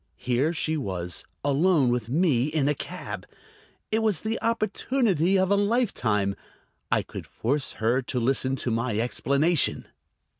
[0.17, 3.27] Here she was, alone with me in a cab.
[3.91, 6.35] It was the opportunity of a lifetime.
[6.91, 9.85] I could force her to listen to my explanation.